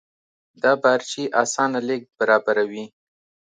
[0.61, 2.85] دا بارچي اسانه لېږد برابروي.